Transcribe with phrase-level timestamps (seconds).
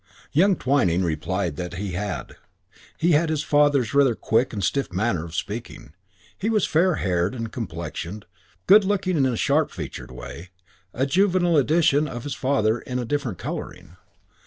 [0.31, 2.35] Young Twyning replied that he had.
[2.97, 5.93] He had his father's rather quick and stiff manner of speaking.
[6.35, 8.25] He was fair haired and complexioned,
[8.65, 10.49] good looking in a sharp featured way,
[10.91, 13.95] a juvenile edition of his father in a different colouring.